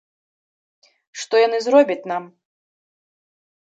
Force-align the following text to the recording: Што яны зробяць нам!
Што 1.25 1.43
яны 1.45 1.57
зробяць 1.69 2.01
нам! 2.15 2.23